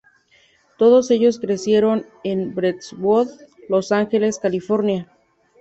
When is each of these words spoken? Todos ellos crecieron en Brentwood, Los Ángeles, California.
Todos 0.79 1.11
ellos 1.11 1.37
crecieron 1.39 2.07
en 2.23 2.55
Brentwood, 2.55 3.29
Los 3.69 3.91
Ángeles, 3.91 4.39
California. 4.39 5.07